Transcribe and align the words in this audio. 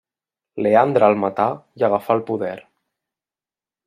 Leandre 0.67 1.09
el 1.13 1.19
matà 1.23 1.45
i 1.81 1.85
agafà 1.89 2.15
el 2.21 2.23
poder. 2.31 2.57